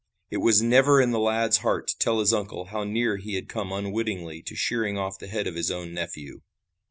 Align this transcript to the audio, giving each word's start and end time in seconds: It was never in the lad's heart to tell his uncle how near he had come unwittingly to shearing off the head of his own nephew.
It 0.31 0.37
was 0.37 0.63
never 0.63 0.99
in 0.99 1.11
the 1.11 1.19
lad's 1.19 1.57
heart 1.57 1.87
to 1.89 1.97
tell 1.99 2.21
his 2.21 2.33
uncle 2.33 2.65
how 2.65 2.83
near 2.83 3.17
he 3.17 3.35
had 3.35 3.47
come 3.47 3.71
unwittingly 3.71 4.41
to 4.47 4.55
shearing 4.55 4.97
off 4.97 5.19
the 5.19 5.27
head 5.27 5.45
of 5.45 5.53
his 5.53 5.69
own 5.69 5.93
nephew. 5.93 6.41